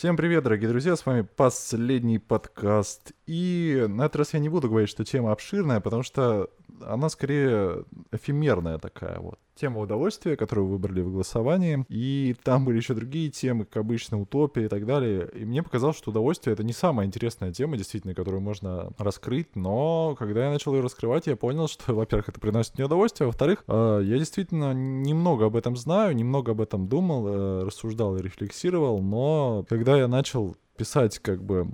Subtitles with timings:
[0.00, 3.12] Всем привет, дорогие друзья, с вами последний подкаст.
[3.26, 6.48] И на этот раз я не буду говорить, что тема обширная, потому что
[6.86, 9.38] она скорее эфемерная такая вот.
[9.54, 11.84] Тема удовольствия, которую вы выбрали в голосовании.
[11.88, 15.28] И там были еще другие темы, как обычно, утопия и так далее.
[15.34, 19.54] И мне показалось, что удовольствие— это не самая интересная тема, действительно, которую можно раскрыть.
[19.54, 23.28] Но когда я начал ее раскрывать, я понял, что, во-первых, это приносит мне удовольствие, а
[23.28, 28.22] во-вторых, э, я действительно немного об этом знаю, немного об этом думал, э, рассуждал и
[28.22, 29.02] рефлексировал.
[29.02, 31.68] Но когда я начал писать как бы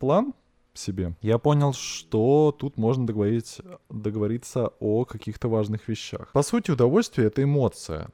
[0.00, 0.34] план
[0.80, 1.14] себе.
[1.22, 6.32] Я понял, что тут можно договорить, договориться о каких-то важных вещах.
[6.32, 8.10] По сути, удовольствие— это эмоция.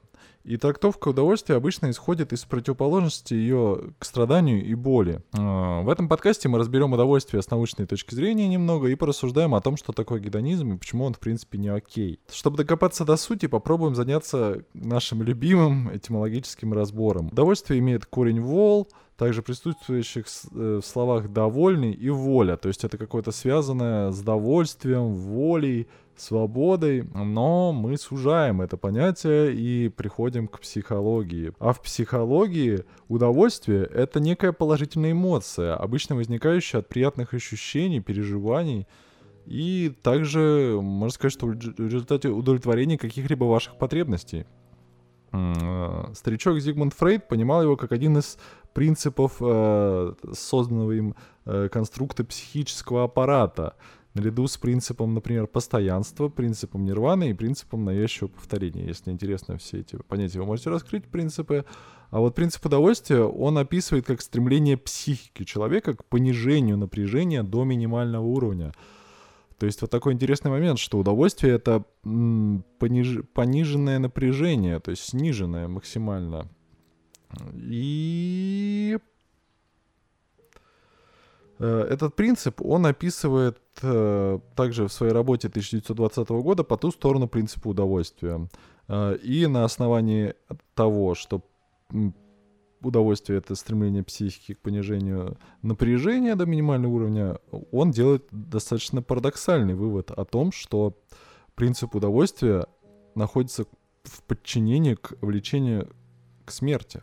[0.47, 5.21] И трактовка удовольствия обычно исходит из противоположности ее к страданию и боли.
[5.37, 9.61] А, в этом подкасте мы разберем удовольствие с научной точки зрения немного и порассуждаем о
[9.61, 12.21] том, что такое гедонизм и почему он в принципе не окей.
[12.31, 17.27] Чтобы докопаться до сути, попробуем заняться нашим любимым этимологическим разбором.
[17.27, 18.87] Удовольствие имеет корень «вол»,
[19.17, 22.55] также присутствующих э, в словах «довольный» и «воля».
[22.55, 29.89] То есть это какое-то связанное с довольствием, волей, свободой, но мы сужаем это понятие и
[29.89, 31.53] приходим к психологии.
[31.59, 38.87] А в психологии удовольствие— это некая положительная эмоция, обычно возникающая от приятных ощущений, переживаний,
[39.45, 44.45] и также, можно сказать, что в результате удовлетворения каких-либо ваших потребностей.
[45.31, 48.37] Э, старичок Зигмунд Фрейд понимал его как один из
[48.73, 53.75] принципов э, созданного им э, конструкта психического аппарата,
[54.13, 58.85] наряду с принципом, например, постоянства, принципом нирваны и принципом навязчивого повторения.
[58.85, 61.65] Если интересно все эти понятия, вы можете раскрыть принципы.
[62.09, 68.23] А вот принцип удовольствия, он описывает как стремление психики человека к понижению напряжения до минимального
[68.23, 68.73] уровня.
[69.57, 73.19] То есть вот такой интересный момент, что удовольствие— это пониж...
[73.33, 76.47] пониженное напряжение, то есть сниженное максимально.
[77.55, 78.97] И
[81.59, 87.27] э, этот принцип он описывает э, также в своей работе 1920 года по ту сторону
[87.27, 88.47] принципа удовольствия.
[88.87, 90.35] Э, и на основании
[90.75, 91.41] того, что
[92.81, 97.39] удовольствие— это стремление психики к понижению напряжения до минимального уровня,
[97.71, 100.97] он делает достаточно парадоксальный вывод о том, что
[101.55, 102.67] принцип удовольствия
[103.15, 103.65] находится
[104.03, 105.89] в подчинении к влечению
[106.45, 107.01] к смерти.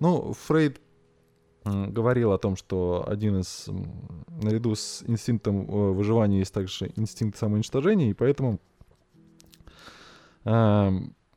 [0.00, 0.80] Ну, Фрейд
[1.64, 3.68] говорил о том, что один из,
[4.28, 8.60] наряду с инстинктом э, выживания есть также инстинкт самоуничтожения, и поэтому
[10.44, 10.90] э,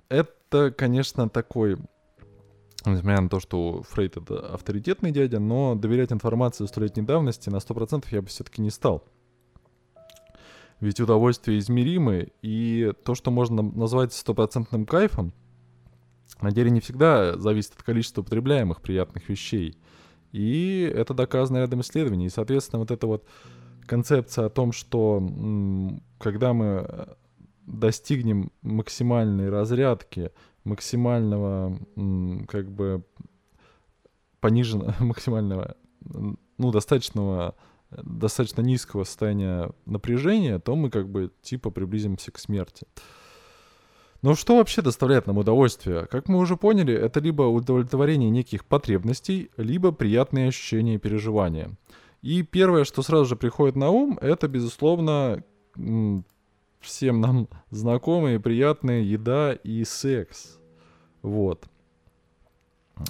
[0.09, 1.77] это, конечно, такой,
[2.85, 8.05] несмотря на то, что Фрейд это авторитетный дядя, но доверять информации столетней давности на 100%
[8.11, 9.03] я бы все-таки не стал.
[10.79, 15.33] Ведь удовольствие измеримы, и то, что можно назвать стопроцентным кайфом,
[16.41, 19.77] на деле не всегда зависит от количества потребляемых приятных вещей.
[20.31, 22.27] И это доказано рядом исследований.
[22.27, 23.25] И, соответственно, вот эта вот
[23.87, 25.21] концепция о том, что
[26.19, 27.05] когда мы э,
[27.65, 30.31] достигнем максимальной разрядки,
[30.63, 31.77] максимального,
[32.47, 33.03] как бы,
[34.39, 35.75] пониженного, максимального,
[36.57, 37.55] ну, достаточного,
[37.91, 42.85] достаточно низкого состояния напряжения, то мы, как бы, типа, приблизимся к смерти.
[44.21, 46.05] Но что вообще доставляет нам удовольствие?
[46.07, 51.71] Как мы уже поняли, это либо удовлетворение неких потребностей, либо приятные ощущения и переживания.
[52.21, 55.41] И первое, что сразу же приходит на ум, это, безусловно,
[56.79, 60.59] всем нам знакомые приятные еда и секс.
[61.21, 61.67] Вот.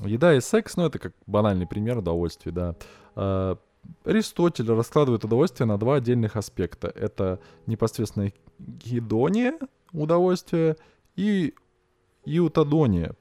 [0.01, 2.75] Еда и секс, ну это как банальный пример удовольствия, да.
[3.15, 3.57] А,
[4.03, 6.87] Аристотель раскладывает удовольствие на два отдельных аспекта.
[6.89, 9.57] Это непосредственно гедония
[9.93, 10.75] удовольствие
[11.15, 11.53] и
[12.25, 13.13] иутадония,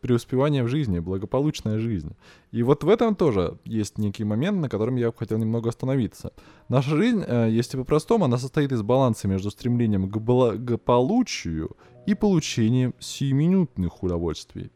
[0.00, 2.16] преуспевание в жизни, благополучная жизнь.
[2.52, 6.32] И вот в этом тоже есть некий момент, на котором я бы хотел немного остановиться.
[6.68, 12.94] Наша жизнь, э, если по-простому, она состоит из баланса между стремлением к благополучию и получением
[12.98, 14.70] сиюминутных удовольствий.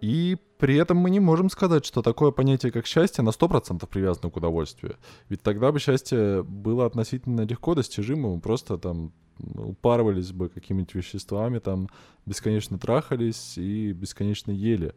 [0.00, 4.30] И при этом мы не можем сказать, что такое понятие, как счастье, на 100% привязано
[4.30, 4.96] к удовольствию.
[5.28, 9.12] Ведь тогда бы счастье было относительно легко достижимым, просто там
[9.54, 11.88] упарывались бы какими-нибудь веществами, там
[12.26, 14.92] бесконечно трахались и бесконечно ели.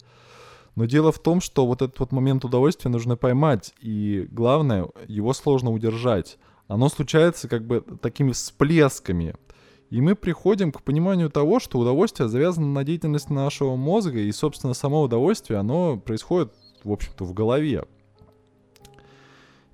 [0.76, 5.34] Но дело в том, что вот этот вот момент удовольствия нужно поймать, и главное, его
[5.34, 6.38] сложно удержать.
[6.68, 9.36] Оно случается как бы такими всплесками.
[9.90, 14.74] И мы приходим к пониманию того, что удовольствие завязано на деятельность нашего мозга, и, собственно,
[14.74, 16.52] само удовольствие, оно происходит,
[16.84, 17.86] в общем-то, в голове.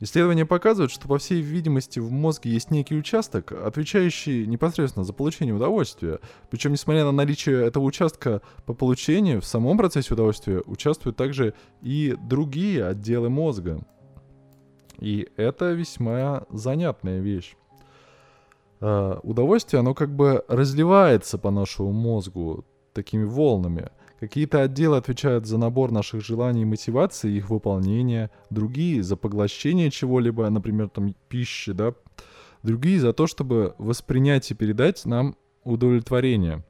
[0.01, 5.54] Исследования показывают, что, по всей видимости, в мозге есть некий участок, отвечающий непосредственно за получение
[5.54, 6.19] удовольствия.
[6.50, 12.16] Причем, несмотря на наличие этого участка по получению, в самом процессе удовольствия участвуют также и
[12.18, 13.81] другие отделы мозга.
[15.00, 17.56] И это весьма занятная вещь.
[18.80, 22.63] Uh, удовольствие, оно как бы разливается по нашему мозгу
[22.94, 23.90] такими волнами.
[24.19, 30.50] Какие-то отделы отвечают за набор наших желаний и мотивации, их выполнение, другие за поглощение чего-либо,
[30.50, 31.94] например, там пищи, да,
[32.62, 36.66] другие за то, чтобы воспринять и передать нам удовлетворение,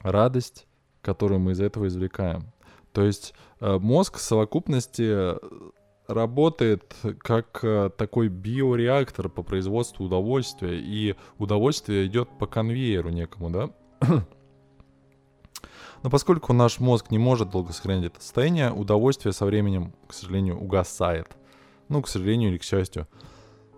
[0.00, 0.66] радость,
[1.02, 2.52] которую мы из этого извлекаем.
[2.92, 5.34] То есть э, мозг в совокупности
[6.06, 14.24] работает как э, такой биореактор по производству удовольствия, и удовольствие идет по конвейеру некому, да?
[16.02, 20.58] Но поскольку наш мозг не может долго сохранять это состояние, удовольствие со временем, к сожалению,
[20.58, 21.36] угасает.
[21.88, 23.06] Ну, к сожалению или к счастью.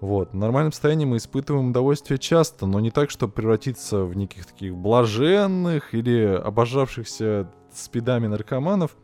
[0.00, 0.32] Вот.
[0.32, 4.76] В нормальном состоянии мы испытываем удовольствие часто, но не так, чтобы превратиться в неких таких
[4.76, 8.96] блаженных или обожавшихся спидами наркоманов.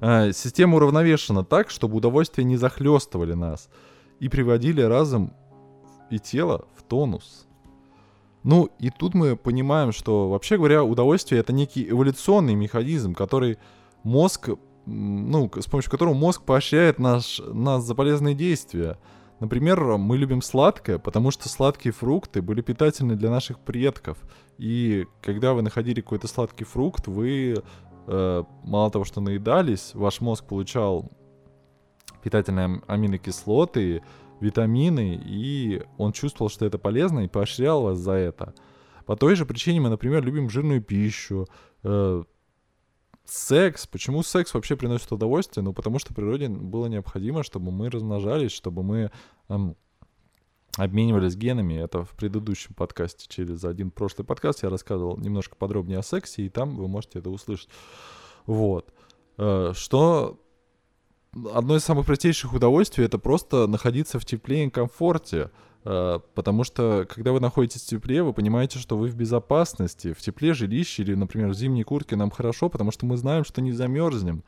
[0.00, 3.68] А, система уравновешена так, чтобы удовольствия не захлестывали нас
[4.20, 5.32] и приводили разум
[6.10, 7.46] и тело в тонус.
[8.46, 13.58] Ну, и тут мы понимаем, что, вообще говоря, удовольствие— это некий эволюционный механизм, который
[14.04, 14.50] мозг,
[14.86, 18.98] ну, с помощью которого мозг поощряет наш, нас за полезные действия.
[19.40, 24.16] Например, мы любим сладкое, потому что сладкие фрукты были питательны для наших предков.
[24.58, 27.56] И когда вы находили какой-то сладкий фрукт, вы
[28.06, 31.10] э, мало того, что наедались, ваш мозг получал
[32.22, 34.02] питательные аминокислоты,
[34.40, 38.54] витамины, и он чувствовал, что это полезно, и поощрял вас за это.
[39.04, 41.46] По той же причине мы, например, любим жирную пищу,
[41.84, 42.22] э,
[43.24, 43.86] секс.
[43.86, 45.64] Почему секс вообще приносит удовольствие?
[45.64, 49.10] Ну, потому что природе было необходимо, чтобы мы размножались, чтобы мы
[49.48, 49.76] эм,
[50.76, 51.74] обменивались генами.
[51.74, 56.48] Это в предыдущем подкасте, через один прошлый подкаст я рассказывал немножко подробнее о сексе, и
[56.48, 57.68] там вы можете это услышать.
[58.46, 58.92] Вот.
[59.38, 60.40] Э, что
[61.52, 65.50] одно из самых простейших удовольствий это просто находиться в тепле и комфорте.
[65.84, 70.12] Э, потому что, когда вы находитесь в тепле, вы понимаете, что вы в безопасности.
[70.12, 73.60] В тепле жилище или, например, в зимней куртке нам хорошо, потому что мы знаем, что
[73.60, 74.42] не замерзнем.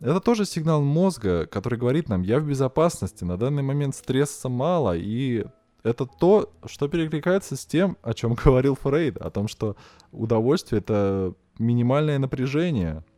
[0.00, 4.96] Это тоже сигнал мозга, который говорит нам, я в безопасности, на данный момент стресса мало,
[4.96, 5.44] и
[5.82, 9.76] это то, что перекликается с тем, о чем говорил Фрейд, о том, что
[10.12, 13.04] удовольствие— это минимальное напряжение—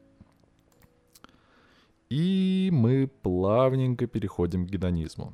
[2.11, 5.33] и мы плавненько переходим к гедонизму.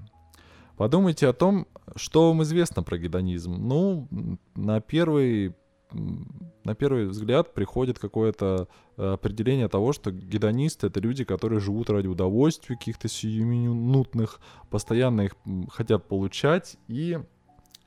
[0.76, 3.54] Подумайте о том, что вам известно про гедонизм.
[3.54, 4.08] Ну,
[4.54, 5.54] на первый,
[5.90, 8.68] на первый взгляд приходит какое-то
[8.98, 14.38] э, определение того, что гедонисты— это люди, которые живут ради удовольствия каких-то сиюминутных,
[14.68, 15.36] постоянно их
[15.70, 17.18] хотят получать и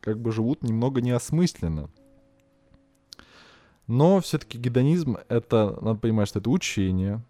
[0.02, 1.92] как бы живут немного неосмысленно.
[3.86, 7.24] Но все-таки гедонизм— это, надо понимать, что это учение,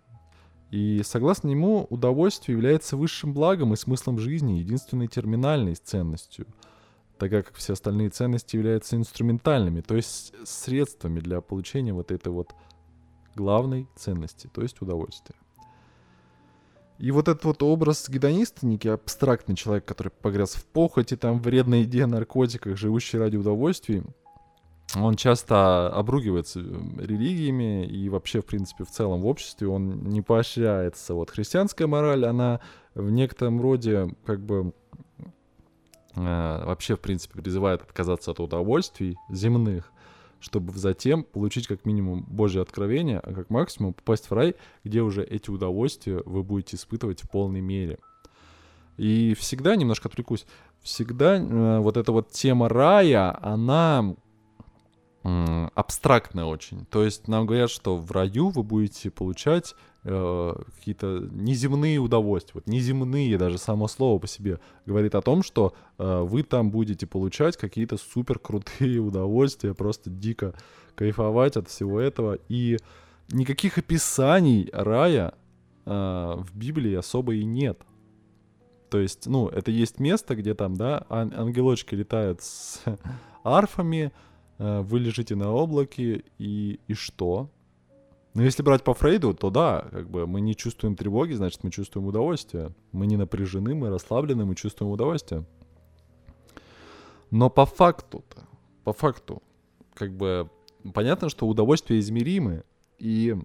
[0.72, 6.46] и согласно нему, удовольствие является высшим благом и смыслом жизни, единственной терминальной ценностью,
[7.18, 12.54] тогда как все остальные ценности являются инструментальными, то есть средствами для получения вот этой вот
[13.36, 15.36] главной ценности, то есть удовольствия.
[17.00, 21.82] И вот этот вот образ гедониста, некий абстрактный человек, который погряз в похоти, там, вредной
[21.82, 24.04] еде, наркотиках, живущий ради удовольствий,
[24.96, 31.14] он часто обругивается религиями и вообще, в принципе, в целом в обществе он не поощряется.
[31.14, 32.60] Вот христианская мораль, она
[32.96, 34.74] в некотором роде как бы
[36.16, 39.92] э, вообще, в принципе, призывает отказаться от удовольствий земных,
[40.40, 45.24] чтобы затем получить как минимум Божье откровение, а как максимум попасть в рай, где уже
[45.24, 48.00] эти удовольствия вы будете испытывать в полной мере.
[48.98, 50.48] И всегда, немножко отвлекусь,
[50.82, 54.16] всегда э, вот эта вот тема рая, она
[55.24, 56.86] абстрактная очень.
[56.86, 62.54] То есть нам говорят, что в раю вы будете получать э, какие-то неземные удовольствия.
[62.56, 67.06] Вот неземные, даже само слово по себе говорит о том, что э, вы там будете
[67.06, 70.54] получать какие-то супер крутые удовольствия, просто дико
[70.96, 72.40] кайфовать от всего этого.
[72.48, 72.78] И
[73.30, 75.34] никаких описаний рая
[75.86, 77.82] э, в Библии особо и нет.
[78.90, 82.82] То есть, ну, это есть место, где там, да, ан- ангелочки летают с
[83.44, 84.12] арфами,
[84.60, 87.50] вы лежите на облаке, и, и что?
[88.34, 91.72] Но если брать по Фрейду, то да, как бы мы не чувствуем тревоги, значит, мы
[91.72, 92.76] чувствуем удовольствие.
[92.92, 95.46] Мы не напряжены, мы расслаблены, мы чувствуем удовольствие.
[97.32, 98.44] Но по факту-то,
[98.84, 99.42] по факту,
[99.94, 100.50] как бы
[100.94, 102.64] понятно, что удовольствия измеримы,
[102.98, 103.36] и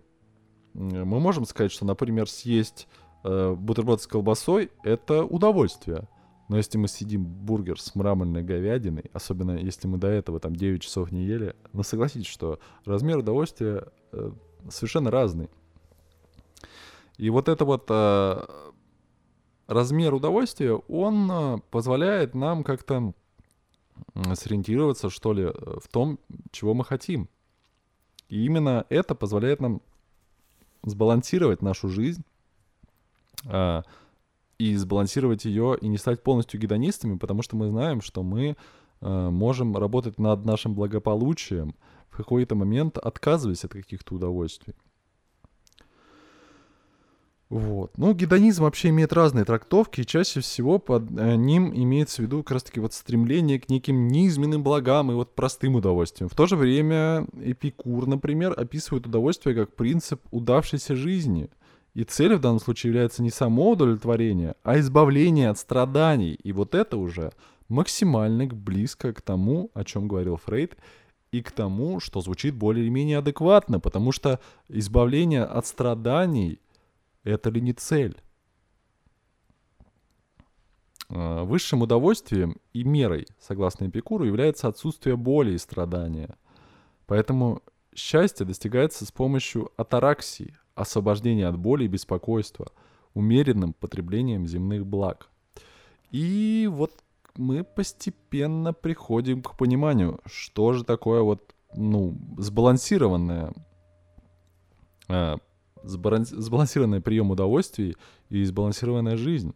[0.75, 2.89] мы можем сказать, что, например, съесть
[3.23, 6.09] э, бутерброд с колбасой— это удовольствие.
[6.49, 10.83] Но если мы съедим бургер с мраморной говядиной, особенно если мы до этого там 9
[10.83, 14.31] часов не ели, ну согласитесь, что размер удовольствия э,
[14.69, 15.49] совершенно разный.
[17.17, 18.47] И вот это вот э,
[19.67, 23.15] размер удовольствия, он э, позволяет нам как-то
[24.35, 26.19] сориентироваться, что ли, э, в том,
[26.51, 27.29] чего мы хотим.
[28.29, 29.81] И именно это позволяет нам
[30.83, 32.25] сбалансировать нашу жизнь,
[33.47, 33.83] э,
[34.59, 38.57] и сбалансировать ее и не стать полностью гедонистами, потому что мы знаем, что мы
[39.01, 41.75] э, можем работать над нашим благополучием
[42.09, 44.75] в какой-то момент, отказываясь от каких-то удовольствий.
[47.51, 47.97] Вот.
[47.99, 52.43] Ну, гедонизм вообще имеет разные трактовки, и чаще всего под э, ним имеется в виду
[52.43, 56.29] как раз-таки вот стремление к неким низменным благам и вот простым удовольствиям.
[56.29, 61.51] В то же время Эпикур, например, описывает удовольствие как принцип удавшейся жизни–
[61.95, 66.35] и целью в данном случае является не само удовлетворение, а избавление от страданий.
[66.35, 67.33] И вот это уже
[67.69, 70.77] максимально близко к тому, о чем говорил Фрейд,
[71.31, 76.61] и к тому, что звучит более или менее адекватно, потому что избавление от страданий—
[77.25, 78.17] это ли не цель?
[81.09, 86.37] А, высшим удовольствием и мерой, согласно Эпикуру, является отсутствие боли и страдания.
[87.07, 87.63] Поэтому
[87.95, 92.67] счастье достигается с помощью атараксии, освобождение от боли и беспокойства,
[93.15, 95.29] умеренным потреблением земных благ.
[96.11, 96.93] И вот
[97.37, 103.53] мы постепенно приходим к пониманию, что же такое вот, ну, сбалансированное,
[105.09, 105.37] э,
[105.83, 107.97] сбалансированный прием удовольствий
[108.29, 109.55] и сбалансированная жизнь.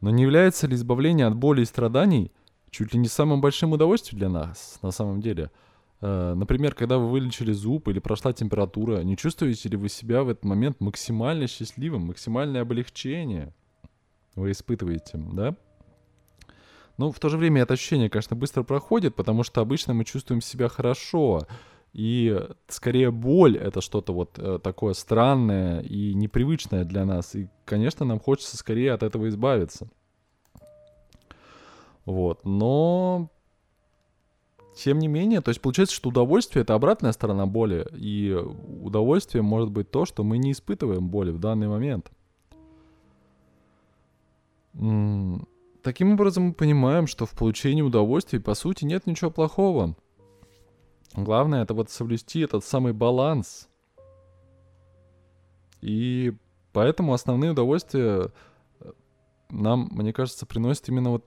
[0.00, 2.32] Но не является ли избавление от боли и страданий
[2.70, 5.50] чуть ли не самым большим удовольствием для нас на самом деле–
[6.00, 10.44] например, когда вы вылечили зуб или прошла температура, не чувствуете ли вы себя в этот
[10.44, 13.54] момент максимально счастливым, максимальное облегчение
[14.34, 15.56] вы испытываете, да?
[16.98, 20.40] Ну, в то же время это ощущение, конечно, быстро проходит, потому что обычно мы чувствуем
[20.40, 21.46] себя хорошо,
[21.92, 22.38] и
[22.68, 28.20] скорее боль— это что-то вот э, такое странное и непривычное для нас, и, конечно, нам
[28.20, 29.88] хочется скорее от этого избавиться.
[32.04, 33.30] Вот, но
[34.76, 39.70] тем не менее, то есть получается, что удовольствие это обратная сторона боли, и удовольствие может
[39.70, 42.10] быть то, что мы не испытываем боли в данный момент.
[45.82, 49.96] Таким образом, мы понимаем, что в получении удовольствия, по сути, нет ничего плохого.
[51.14, 53.68] Главное это вот соблюсти этот самый баланс.
[55.80, 56.34] И
[56.72, 58.30] поэтому основные удовольствия
[58.80, 58.92] э,
[59.48, 61.24] нам, мне кажется, приносят именно вот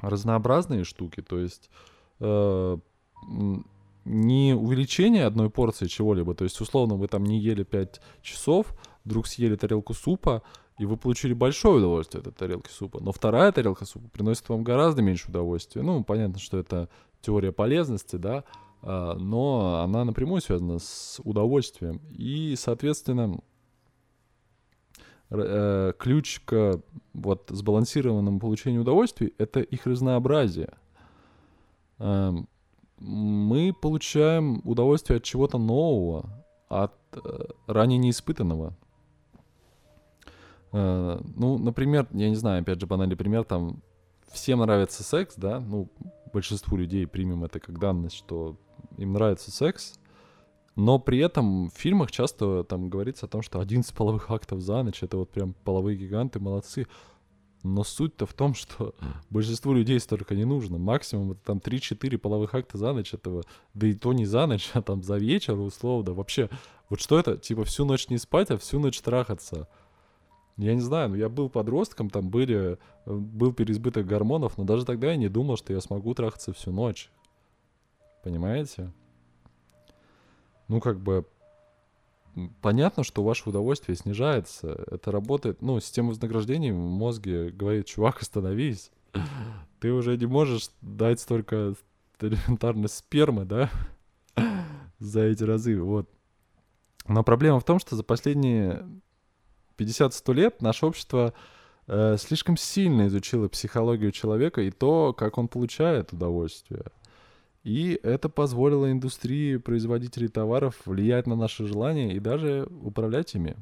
[0.00, 1.22] разнообразные штуки.
[1.22, 1.70] То есть
[2.22, 2.78] э,
[4.04, 8.74] не увеличение одной порции чего-либо, то есть условно вы там не ели 5 часов,
[9.04, 10.42] вдруг съели тарелку супа,
[10.78, 13.00] и вы получили большое удовольствие от этой тарелки супа.
[13.00, 15.82] Но вторая тарелка супа приносит вам гораздо меньше удовольствия.
[15.82, 16.88] Ну, понятно, что это
[17.20, 18.44] теория полезности, да,
[18.82, 22.00] а, но она напрямую связана с удовольствием.
[22.10, 23.38] И, соответственно,
[25.30, 30.74] э, ключ к вот сбалансированному получению удовольствия— это их разнообразие.
[31.98, 32.48] Эм,
[32.98, 38.76] мы получаем удовольствие от чего-то нового, от э, ранее неиспытанного.
[40.72, 43.82] Э, ну, например, я не знаю, опять же, банальный пример, там,
[44.30, 45.88] всем нравится секс, да, ну,
[46.32, 48.56] большинству людей примем это как данность, что
[48.96, 49.98] им нравится секс,
[50.74, 54.82] но при этом в фильмах часто там говорится о том, что 11 половых актов за
[54.82, 56.86] ночь, это вот прям половые гиганты, молодцы.
[57.62, 58.94] Но суть-то в том, что
[59.30, 60.78] большинству людей столько не нужно.
[60.78, 63.44] Максимум это там 3-4 половых акта за ночь этого.
[63.74, 66.12] Да и то не за ночь, а там за вечер, условно.
[66.12, 66.50] Вообще,
[66.88, 67.36] вот что это?
[67.36, 69.68] Типа всю ночь не спать, а всю ночь трахаться.
[70.56, 74.84] Я не знаю, но я был подростком, там были, э, был переизбыток гормонов, но даже
[74.84, 77.10] тогда я не думал, что я смогу трахаться всю ночь.
[78.22, 78.92] Понимаете?
[80.68, 81.26] Ну, как бы,
[82.60, 84.84] понятно, что ваше удовольствие снижается.
[84.90, 88.90] Это работает, ну, система вознаграждения в мозге говорит, чувак, остановись.
[89.80, 91.74] Ты уже не можешь дать столько
[92.20, 93.70] элементарно спермы, да,
[94.98, 96.08] за эти разы, вот.
[97.08, 98.86] Но проблема в том, что за последние
[99.76, 101.34] 50-100 лет наше общество
[101.88, 106.84] э, слишком сильно изучило психологию человека и то, как он получает удовольствие.
[107.64, 113.56] И это позволило индустрии производителей товаров влиять на наши желания и даже управлять ими.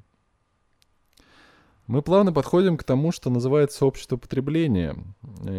[1.87, 4.97] Мы плавно подходим к тому, что называется общество потребления.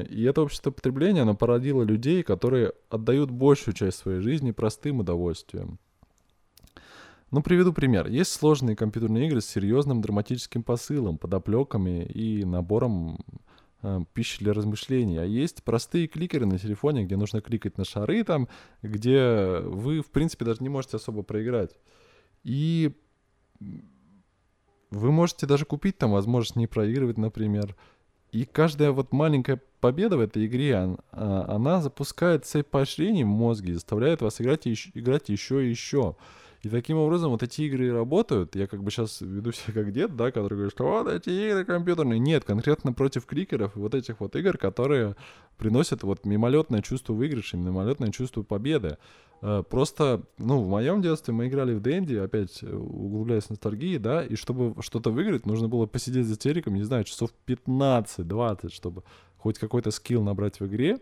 [0.09, 5.77] И это общество потребления, оно породило людей, которые отдают большую часть своей жизни простым удовольствиям.
[7.31, 8.07] Ну, приведу пример.
[8.07, 13.17] Есть сложные компьютерные игры с серьезным драматическим посылом, подоплеками и набором э,
[14.13, 15.17] пищи для размышлений.
[15.17, 18.47] А есть простые кликеры на телефоне, где нужно кликать на шары там,
[18.81, 21.79] где вы, в принципе, даже не можете особо проиграть.
[22.43, 22.91] И
[24.91, 27.75] вы можете даже купить там возможность не проигрывать, например.
[28.31, 30.75] И каждая вот маленькая победа в этой игре,
[31.11, 36.15] она, она запускает цепь поощрений в мозге, заставляет вас играть, и, играть еще и еще.
[36.63, 38.55] И таким образом вот эти игры работают.
[38.55, 41.65] Я как бы сейчас веду себя как дед, да, который говорит, что вот эти игры
[41.65, 42.19] компьютерные.
[42.19, 45.15] Нет, конкретно против кликеров и вот этих вот игр, которые
[45.57, 48.97] приносят вот мимолетное чувство выигрыша, мимолетное чувство победы.
[49.41, 54.23] Э, просто, ну, в моем детстве мы играли в Дэнди, опять углубляясь в ностальгии, да,
[54.23, 59.03] и чтобы что-то выиграть, нужно было посидеть за телеком, не знаю, часов 15-20, чтобы
[59.37, 60.99] хоть какой-то скилл набрать в игре,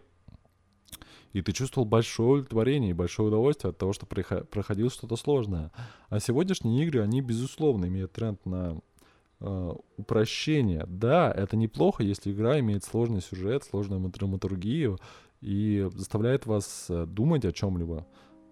[1.34, 5.72] и ты чувствовал большое удовлетворение и большое удовольствие от того, что проходил что-то сложное.
[6.10, 8.80] А сегодняшние игры, они, безусловно, имеют тренд на
[9.40, 10.86] э, упрощение.
[10.88, 14.98] Да, это неплохо, если игра имеет сложный сюжет, сложную драматургию
[15.42, 18.08] и заставляет вас э, думать о чем-либо.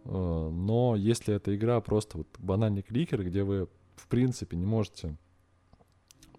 [0.05, 5.17] Э, но если эта игра просто вот банальный кликер, где вы, в принципе, не можете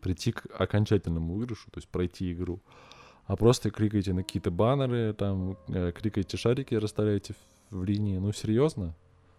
[0.00, 2.60] прийти к окончательному выигрышу, то есть пройти игру,
[3.28, 7.34] а просто кликаете на какие-то баннеры, там, э, кликаете шарики, расставляете
[7.70, 8.16] в, в линии.
[8.16, 8.94] Ну, серьезно?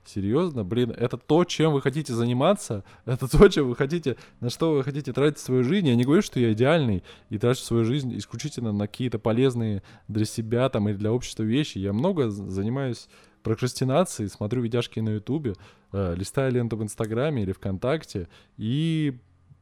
[0.05, 0.63] Серьезно?
[0.63, 2.83] Блин, это то, чем вы хотите заниматься?
[3.05, 5.87] Это то, чем вы хотите, на что вы хотите тратить свою жизнь?
[5.87, 10.25] Я не говорю, что я идеальный и трачу свою жизнь исключительно на какие-то полезные для
[10.25, 11.79] себя там или для общества вещи.
[11.79, 13.09] Я много занимаюсь
[13.41, 15.55] прокрастинацией, смотрю видяшки на Ютубе,
[15.93, 18.27] э, листаю ленту в Инстаграме или ВКонтакте.
[18.57, 19.17] И,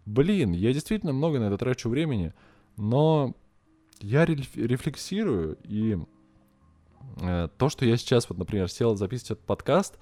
[0.05, 2.33] блин, я действительно много на это трачу времени,
[2.75, 3.33] но
[4.01, 5.97] я рефлексирую, и
[7.21, 9.97] э, то, что я сейчас, вот, например, сел записывать этот подкаст,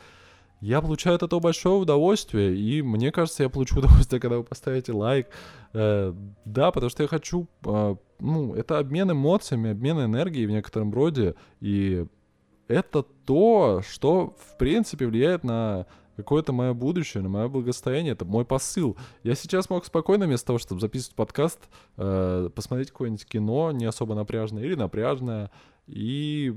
[0.61, 4.93] я получаю от этого большое удовольствие, и мне кажется, я получу удовольствие, когда вы поставите
[4.93, 5.27] лайк.
[5.73, 6.13] Э,
[6.45, 11.35] да, потому что я хочу, э, ну, это обмен эмоциями, обмен энергией в некотором роде,
[11.59, 12.05] и
[12.67, 15.85] это то, что, в принципе, влияет на
[16.15, 18.98] какое-то мое будущее, на мое благосостояние, это мой посыл.
[19.24, 21.59] Я сейчас мог спокойно вместо того, чтобы записывать подкаст,
[21.98, 25.51] э, посмотреть какое-нибудь кино, не особо напряжное или напряжное,
[25.87, 26.55] и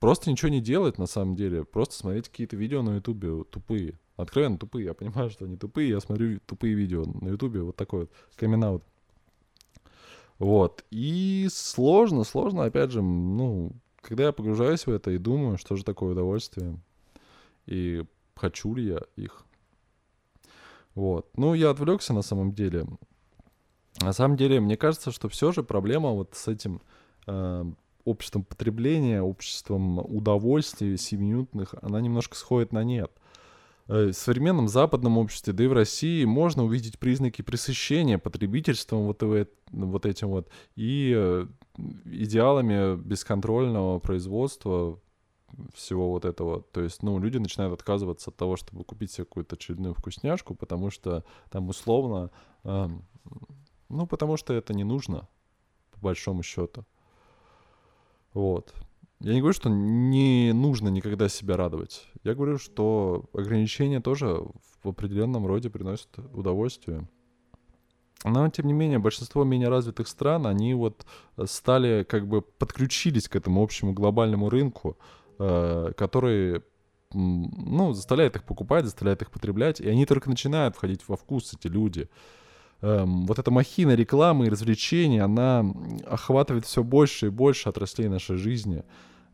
[0.00, 3.98] просто ничего не делать на самом деле, просто смотреть какие-то видео на ютубе тупые.
[4.16, 8.00] Откровенно тупые, я понимаю, что они тупые, я смотрю тупые видео на ютубе, вот такой
[8.00, 8.80] вот камин
[10.38, 10.84] Вот.
[10.90, 15.84] И сложно, сложно, опять же, ну, когда я погружаюсь в это и думаю, что же
[15.84, 16.80] такое удовольствие,
[17.68, 18.04] и
[18.34, 19.44] хочу ли я их.
[20.94, 21.28] Вот.
[21.36, 22.86] Ну, я отвлекся на самом деле.
[24.00, 26.80] На самом деле, мне кажется, что все же проблема вот с этим
[27.26, 27.64] э,
[28.04, 33.10] обществом потребления, обществом удовольствий семиминутных, она немножко сходит на нет.
[33.88, 39.22] Э, в современном западном обществе, да и в России, можно увидеть признаки пресыщения потребительством вот,
[39.70, 41.46] вот этим вот и э,
[42.04, 45.00] идеалами бесконтрольного производства
[45.74, 46.62] всего вот этого.
[46.62, 50.90] То есть, ну, люди начинают отказываться от того, чтобы купить себе какую-то очередную вкусняшку, потому
[50.90, 52.30] что там условно,
[52.64, 52.88] э,
[53.88, 55.28] ну, потому что это не нужно,
[55.92, 56.84] по большому счету.
[58.32, 58.74] Вот.
[59.20, 62.06] Я не говорю, что не нужно никогда себя радовать.
[62.22, 64.44] Я говорю, что ограничения тоже
[64.82, 67.08] в определенном роде приносят удовольствие.
[68.24, 71.06] Но, тем не менее, большинство менее развитых стран, они вот
[71.46, 74.96] стали, как бы подключились к этому общему глобальному рынку,
[75.38, 76.62] Э, которые
[77.12, 81.68] ну, заставляет их покупать, заставляет их потреблять, и они только начинают входить во вкус, эти
[81.68, 82.08] люди.
[82.80, 85.64] Эм, вот эта махина рекламы и развлечений, она
[86.06, 88.84] охватывает все больше и больше отраслей нашей жизни.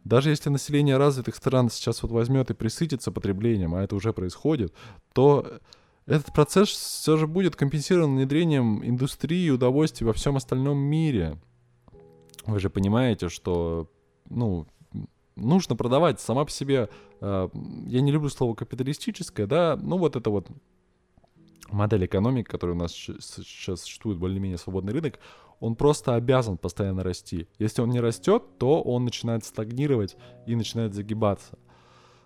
[0.05, 4.75] Даже если население развитых стран сейчас вот возьмет и присытится потреблением, а это уже происходит,
[5.15, 5.59] то
[6.05, 11.39] этот процесс все же будет компенсирован внедрением индустрии и удовольствий во всем остальном мире.
[12.45, 13.91] Вы же понимаете, что
[14.29, 14.67] ну,
[15.37, 16.89] нужно продавать сама по себе,
[17.21, 17.49] э,
[17.87, 20.49] я не люблю слово капиталистическое, да, ну вот это вот
[21.71, 25.19] модель экономики, которая у нас сейчас существует, более-менее свободный рынок,
[25.61, 27.49] он просто обязан постоянно расти.
[27.59, 30.17] Если он не растет, то он начинает стагнировать
[30.47, 31.59] и начинает загибаться.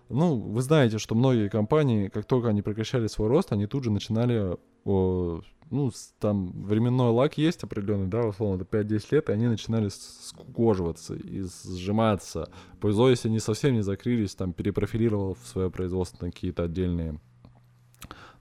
[0.09, 3.91] Ну, вы знаете, что многие компании, как только они прекращали свой рост, они тут же
[3.91, 9.47] начинали о, ну, там временной лак есть определенный, да, условно, это 5-10 лет, и они
[9.47, 12.51] начинали скукоживаться и сжиматься.
[12.79, 17.19] Повезло, если они совсем не закрылись, там, перепрофилировал в свое производство на какие-то отдельные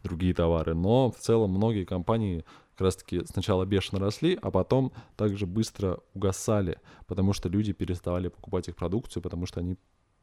[0.03, 0.75] другие товары.
[0.75, 6.79] Но в целом многие компании как раз-таки сначала бешено росли, а потом также быстро угасали,
[7.07, 9.77] потому что люди переставали покупать их продукцию, потому что они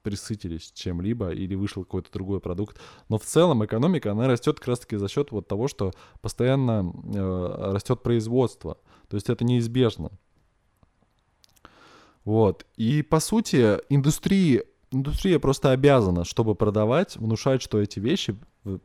[0.05, 2.79] присытились чем-либо или вышел какой-то другой продукт.
[3.09, 7.71] Но в целом экономика, она растет как раз-таки за счет вот того, что постоянно э,
[7.73, 8.77] растет производство.
[9.09, 10.11] То есть это неизбежно.
[12.23, 12.67] Вот.
[12.77, 18.35] И по сути, индустрии индустрия просто обязана, чтобы продавать, внушать, что эти вещи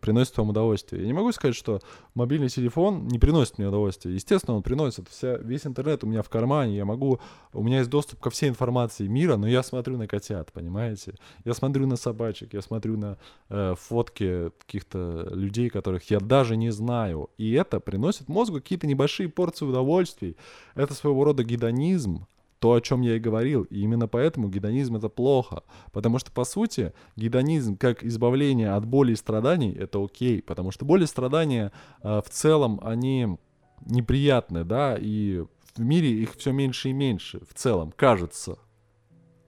[0.00, 1.02] приносят вам удовольствие.
[1.02, 1.80] Я не могу сказать, что
[2.14, 4.12] мобильный телефон не приносит мне удовольствия.
[4.12, 5.08] Естественно, он приносит.
[5.08, 7.20] Вся, весь интернет у меня в кармане, я могу...
[7.52, 11.14] У меня есть доступ ко всей информации мира, но я смотрю на котят, понимаете?
[11.44, 16.70] Я смотрю на собачек, я смотрю на э, фотки каких-то людей, которых я даже не
[16.70, 17.30] знаю.
[17.38, 20.36] И это приносит мозгу какие-то небольшие порции удовольствий.
[20.74, 22.26] Это своего рода гедонизм,
[22.60, 23.62] то, о чем я и говорил.
[23.64, 25.64] И именно поэтому гедонизм это плохо.
[25.92, 30.42] Потому что, по сути, гедонизм как избавление от боли и страданий это окей.
[30.42, 33.38] Потому что боли и страдания э, в целом, они
[33.86, 35.44] неприятны, да, и
[35.74, 38.58] в мире их все меньше и меньше в целом, кажется.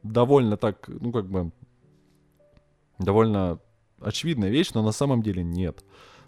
[0.03, 1.53] Довольно так, ну как бы,
[2.99, 3.61] довольно
[4.01, 5.85] очевидная вещь, но на самом деле нет.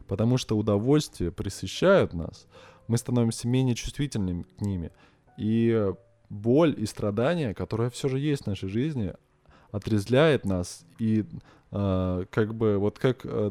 [0.06, 2.46] Потому что удовольствия присыщают нас,
[2.88, 4.92] мы становимся менее чувствительными к ними.
[5.38, 5.92] И
[6.34, 9.14] боль и страдания, которая все же есть в нашей жизни,
[9.70, 11.24] отрезляет нас и
[11.70, 13.50] э, как бы вот как э,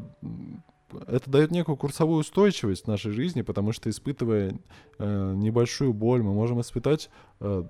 [1.07, 4.57] это дает некую курсовую устойчивость в нашей жизни, потому что испытывая
[4.99, 7.63] э, небольшую боль, мы можем испытать, э,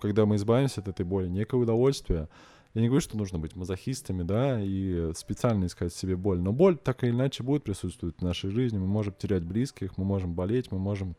[0.00, 2.28] когда мы избавимся от этой боли, некое удовольствие.
[2.74, 6.76] Я не говорю, что нужно быть мазохистами, да, и специально искать себе боль, но боль
[6.76, 8.76] так или иначе будет присутствовать в нашей жизни.
[8.76, 11.16] Мы можем терять близких, мы можем болеть, мы можем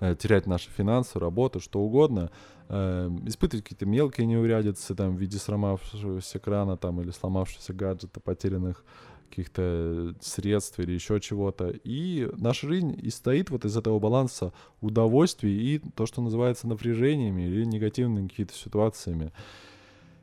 [0.00, 2.30] терять наши финансы, работу, что угодно,
[2.68, 8.84] э, испытывать какие-то мелкие неурядицы там в виде сломавшегося крана там или сломавшегося гаджета, потерянных
[9.28, 11.72] каких-то средств или еще чего-то.
[11.84, 17.42] И наша жизнь и стоит вот из этого баланса удовольствий и то, что называется напряжениями
[17.42, 19.32] или негативными какими-то ситуациями.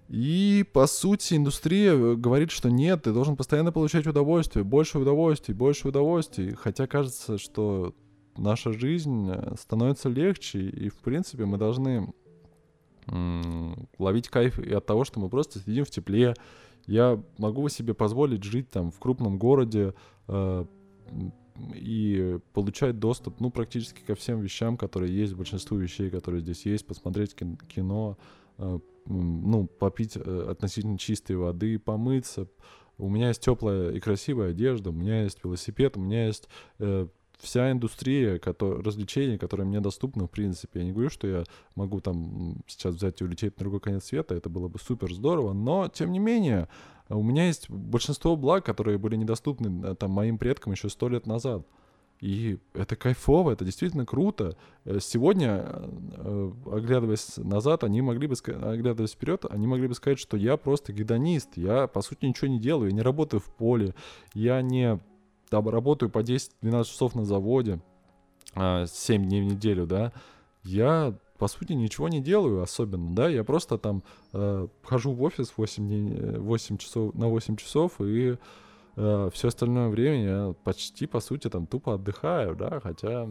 [0.10, 5.88] И, по сути, индустрия говорит, что нет, ты должен постоянно получать удовольствие, больше удовольствий, больше
[5.88, 6.54] удовольствий.
[6.54, 7.96] Хотя кажется, что
[8.40, 12.14] наша жизнь э, становится легче, и, в принципе, мы должны
[13.98, 16.36] ловить кайф и от того, что мы просто сидим в тепле.
[16.86, 19.94] Я могу себе позволить жить там в крупном городе
[20.28, 20.66] э,
[21.74, 26.86] и получать доступ, ну, практически ко всем вещам, которые есть, большинству вещей, которые здесь есть,
[26.86, 28.18] посмотреть кино,
[28.58, 32.48] э, ну, попить э, относительно чистой воды, помыться.
[32.98, 36.50] У меня есть теплая и красивая одежда, у меня есть велосипед, у меня есть
[36.80, 37.08] э,
[37.40, 40.80] вся индустрия который, развлечений, которые мне доступны, в принципе.
[40.80, 41.44] Я не говорю, что я
[41.76, 45.54] могу там сейчас взять и улететь на другой конец света, это было бы супер здорово,
[45.54, 46.68] но, тем не менее,
[47.10, 51.26] у меня есть большинство благ, которые были недоступны э, там моим предкам еще сто лет
[51.26, 51.66] назад.
[52.22, 54.58] И это кайфово, это действительно круто.
[54.86, 60.20] Э, сегодня, э, оглядываясь назад, они могли бы сказать, оглядываясь вперед, они могли бы сказать,
[60.20, 63.96] что я просто гедонист, я, по сути, ничего не делаю, я не работаю в поле,
[64.34, 65.00] я не
[65.50, 67.80] там работаю по 10-12 часов на заводе,
[68.54, 68.86] 7 а,
[69.18, 70.12] дней в неделю, да,
[70.64, 75.54] я, по сути, ничего не делаю особенно, да, я просто там э, хожу в офис
[75.56, 78.38] 8, дней, 8 часов, на 8 часов, и
[78.96, 83.28] э, все остальное время я почти, по сути, там тупо отдыхаю, да, хотя,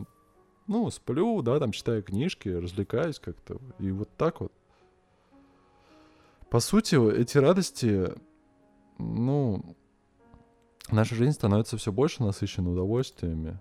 [0.66, 4.52] ну, сплю, да, там читаю книжки, развлекаюсь как-то, и вот так вот.
[6.50, 8.14] По сути, эти радости,
[8.96, 9.76] ну,
[10.90, 13.58] наша жизнь становится все больше насыщена удовольствиями.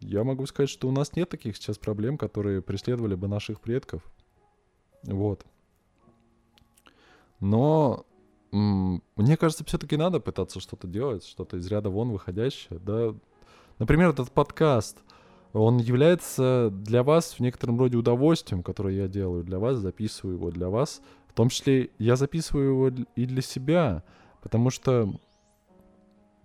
[0.00, 4.02] Я могу сказать, что у нас нет таких сейчас проблем, которые преследовали бы наших предков.
[5.02, 5.44] Вот.
[7.40, 8.04] Но
[8.52, 12.78] мне кажется, все-таки надо пытаться что-то делать, что-то из ряда вон выходящее.
[12.78, 13.14] Да?
[13.78, 14.98] Например, этот подкаст,
[15.52, 20.50] он является для вас в некотором роде удовольствием, которое я делаю для вас, записываю его
[20.50, 21.00] для вас.
[21.28, 24.04] В том числе я записываю его и для себя,
[24.40, 25.12] потому что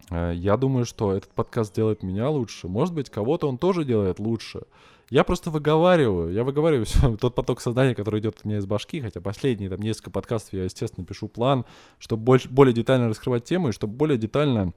[0.09, 2.67] я думаю, что этот подкаст делает меня лучше.
[2.67, 4.61] Может быть, кого-то он тоже делает лучше.
[5.09, 9.01] Я просто выговариваю, я выговариваю все, тот поток сознания, который идет у меня из башки,
[9.01, 11.65] хотя последние там несколько подкастов я, естественно, пишу план,
[11.97, 14.73] чтобы больше, более детально раскрывать тему и чтобы более детально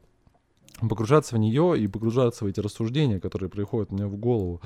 [0.81, 4.61] погружаться в нее и погружаться в эти рассуждения, которые приходят мне в голову.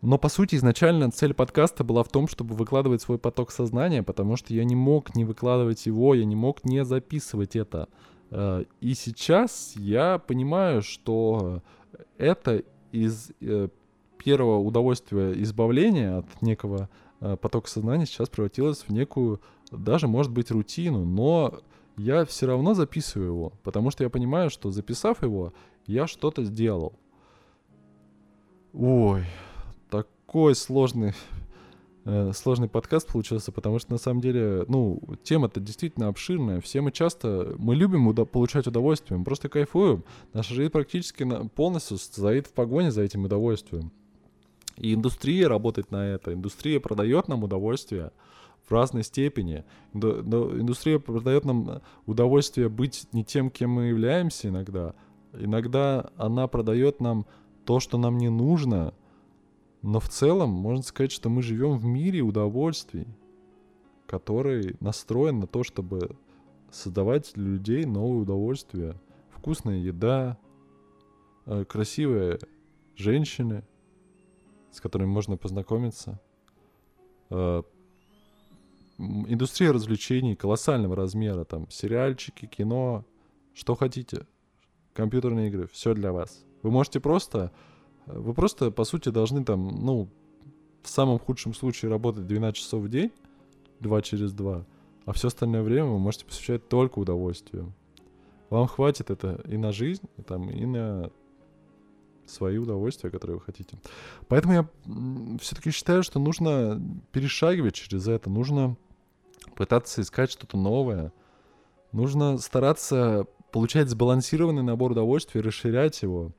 [0.00, 4.36] Но, по сути, изначально цель подкаста была в том, чтобы выкладывать свой поток сознания, потому
[4.36, 7.88] что я не мог не выкладывать его, я не мог не записывать это.
[8.30, 11.62] Э, и сейчас я понимаю, что
[12.16, 12.62] это
[12.92, 13.68] из э,
[14.18, 16.88] первого удовольствия избавления от некого
[17.20, 21.60] э, потока сознания сейчас превратилось в некую, даже может быть, рутину, но
[21.96, 25.52] я все равно записываю его, потому что я понимаю, что записав его,
[25.86, 26.92] я что-то сделал.
[28.72, 29.24] Ой,
[29.90, 31.14] такой сложный
[32.32, 36.60] сложный подкаст получился, потому что на самом деле, ну, тема-то действительно обширная.
[36.60, 40.04] Все мы часто, мы любим уда- получать удовольствие, мы просто кайфуем.
[40.32, 43.92] Наша жизнь практически на, полностью стоит в погоне за этим удовольствием.
[44.76, 46.32] И индустрия работает на это.
[46.32, 48.12] Индустрия продает нам удовольствие
[48.66, 49.64] в разной степени.
[49.92, 54.94] Индустрия продает нам удовольствие быть не тем, кем мы являемся иногда.
[55.32, 57.26] Иногда она продает нам
[57.64, 58.94] то, что нам не нужно,
[59.82, 63.06] но в целом можно сказать, что мы живем в мире удовольствий,
[64.06, 66.16] который настроен на то, чтобы
[66.70, 69.00] создавать для людей новые удовольствия.
[69.30, 70.38] Вкусная еда,
[71.46, 72.40] э, красивые
[72.96, 73.64] женщины,
[74.70, 76.20] с которыми можно познакомиться.
[77.30, 77.62] Э,
[78.98, 83.04] индустрия развлечений колоссального размера, там сериальчики, кино,
[83.54, 84.26] что хотите,
[84.92, 86.44] компьютерные игры, все для вас.
[86.62, 87.52] Вы можете просто
[88.12, 90.08] вы просто, по сути, должны там, ну,
[90.82, 93.12] в самом худшем случае работать 12 часов в день,
[93.80, 94.64] 2 через 2,
[95.04, 97.72] а все остальное время вы можете посвящать только удовольствию.
[98.50, 101.10] Вам хватит это и на жизнь, и, там, и на
[102.26, 103.78] свои удовольствия, которые вы хотите.
[104.28, 104.68] Поэтому я
[105.40, 106.80] все-таки считаю, что нужно
[107.12, 108.76] перешагивать через это, нужно
[109.54, 111.12] пытаться искать что-то новое,
[111.92, 116.32] нужно стараться получать сбалансированный набор удовольствий, расширять его—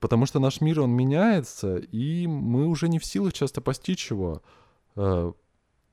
[0.00, 4.42] потому что наш мир, он меняется, и мы уже не в силах часто постичь его.
[4.96, 5.32] Э,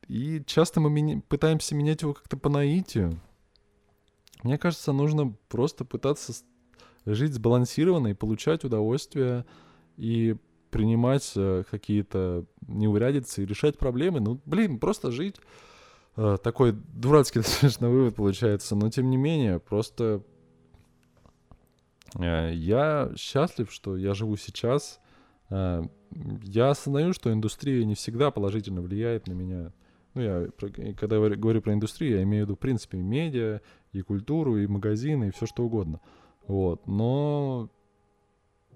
[0.08, 3.20] и часто мы меня, пытаемся менять его как-то по наитию.
[4.44, 6.34] Мне кажется, нужно просто пытаться
[7.06, 9.46] жить сбалансированно и получать удовольствие,
[9.98, 10.38] и
[10.72, 14.22] принимать э, какие-то неурядицы и решать проблемы.
[14.22, 15.36] Ну, блин, просто жить.
[16.16, 20.22] Такой дурацкий достаточно вывод получается, но тем не менее, просто Э,
[22.18, 25.00] я счастлив, что я живу сейчас.
[25.50, 25.84] Э,
[26.44, 29.74] я осознаю, что индустрия не всегда положительно влияет на меня.
[30.16, 30.48] Ну, я,
[30.96, 34.58] когда я говорю про индустрию, я имею в виду, в принципе, и медиа, и культуру,
[34.58, 36.02] и магазины, и все что угодно.
[36.48, 36.88] Вот.
[36.88, 37.70] Но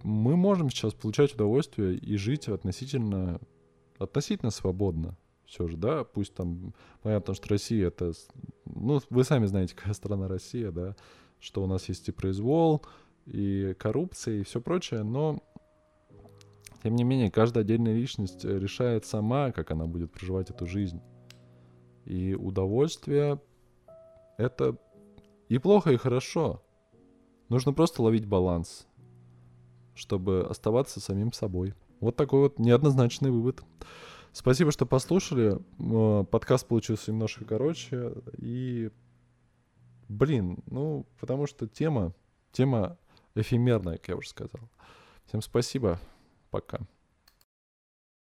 [0.03, 3.39] мы можем сейчас получать удовольствие и жить относительно,
[3.97, 5.17] относительно свободно.
[5.45, 8.13] Все же, да, пусть там, понятно, что Россия это,
[8.65, 10.95] ну, вы сами знаете, какая страна Россия, да,
[11.39, 12.83] что у нас есть и произвол,
[13.25, 15.41] и коррупция, и все прочее, но
[16.83, 21.01] тем не менее, каждая отдельная личность э, решает сама, как она будет проживать эту жизнь.
[22.03, 23.39] И удовольствие—
[24.37, 24.77] это
[25.47, 26.61] и плохо, и хорошо.
[27.47, 28.85] Нужно просто ловить баланс,
[29.95, 31.73] чтобы оставаться самим собой.
[32.01, 33.63] Вот такой вот неоднозначный вывод.
[34.33, 35.59] Спасибо, что послушали.
[35.79, 38.13] Э, подкаст получился немножко короче.
[38.39, 38.91] И,
[40.09, 42.13] блин, ну, потому что тема,
[42.51, 42.97] тема
[43.35, 44.69] эфемерная, как я уже сказал.
[45.25, 45.99] Всем спасибо.
[46.49, 46.79] Пока.